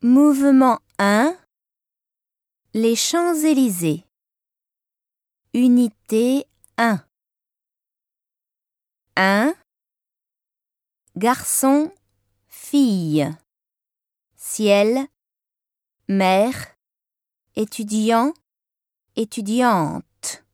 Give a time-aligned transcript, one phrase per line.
[0.00, 1.36] Mouvement 1
[2.72, 4.04] Les Champs-Élysées.
[5.54, 7.04] Unité 1
[9.16, 9.54] 1
[11.16, 11.92] Garçon,
[12.46, 13.28] fille.
[14.36, 15.08] Ciel,
[16.06, 16.76] mère,
[17.56, 18.32] étudiant,
[19.16, 20.44] étudiante.